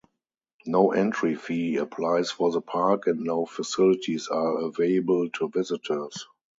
[0.65, 6.25] No entry fee applies for the park and no facilities are available to visitors.